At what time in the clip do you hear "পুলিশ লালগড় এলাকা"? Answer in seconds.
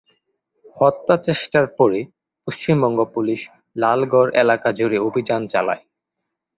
3.13-4.69